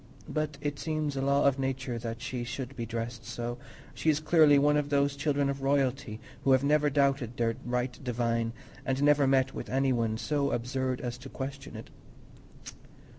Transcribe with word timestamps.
But 0.27 0.57
it 0.61 0.79
seems 0.79 1.15
a 1.15 1.21
law 1.21 1.45
of 1.45 1.59
nature 1.59 1.99
that 1.99 2.23
she 2.23 2.43
should 2.43 2.75
be 2.75 2.87
dressed 2.87 3.23
so: 3.23 3.59
she 3.93 4.09
is 4.09 4.19
clearly 4.19 4.57
one 4.57 4.75
of 4.75 4.89
those 4.89 5.15
children 5.15 5.47
of 5.47 5.61
royalty 5.61 6.19
who 6.43 6.53
have 6.53 6.63
never 6.63 6.89
doubted 6.89 7.37
their 7.37 7.53
right 7.63 8.03
divine 8.03 8.51
and 8.83 9.03
never 9.03 9.27
met 9.27 9.53
with 9.53 9.69
any 9.69 9.93
one 9.93 10.17
so 10.17 10.53
absurd 10.53 11.01
as 11.01 11.19
to 11.19 11.29
question 11.29 11.75
it. 11.75 11.91